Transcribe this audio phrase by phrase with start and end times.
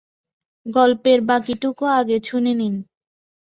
[0.65, 2.75] গল্পের বাকিটুকু আগে শুনে নিন।